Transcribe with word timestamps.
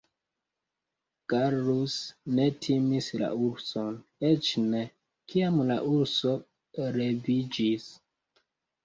Gallus 1.33 1.97
ne 2.37 2.47
timis 2.67 3.09
la 3.23 3.29
urson, 3.47 3.99
eĉ 4.29 4.49
ne, 4.71 4.81
kiam 5.35 5.61
la 5.73 5.77
urso 5.91 6.33
leviĝis. 6.97 7.87